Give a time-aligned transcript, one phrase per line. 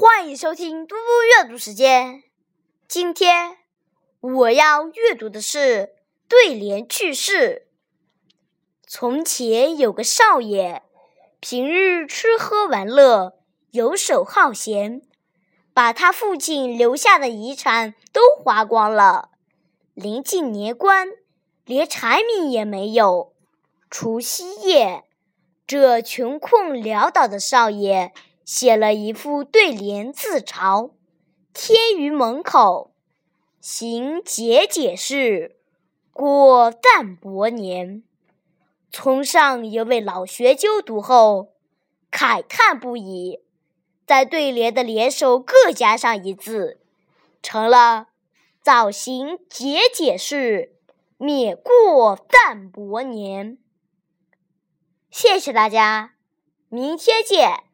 [0.00, 2.22] 欢迎收听嘟嘟阅读时间。
[2.86, 3.56] 今天
[4.20, 5.96] 我要阅读的是
[6.28, 7.66] 对联趣事。
[8.86, 10.84] 从前有个少爷，
[11.40, 13.40] 平日吃喝玩乐，
[13.72, 15.02] 游手好闲，
[15.74, 19.30] 把他父亲留下的遗产都花光了。
[19.94, 21.08] 临近年关，
[21.64, 23.32] 连柴米也没有。
[23.90, 25.02] 除夕夜，
[25.66, 28.12] 这穷困潦倒的少爷。
[28.48, 30.92] 写了一副对联自嘲
[31.52, 32.94] ：“天于门口，
[33.60, 35.58] 行节俭事，
[36.14, 38.02] 过淡泊年。”
[38.90, 41.52] 村上有位老学究读后，
[42.10, 43.42] 慨叹不已，
[44.06, 46.80] 在对联的联首各加上一字，
[47.42, 48.08] 成了
[48.64, 50.74] “早行节俭事，
[51.18, 53.58] 免过淡泊年”。
[55.12, 56.14] 谢谢大家，
[56.70, 57.67] 明天见。